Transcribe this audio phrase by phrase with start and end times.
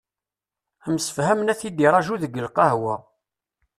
[0.93, 2.95] Msefhamen ad t-id-iraju deg lqahwa.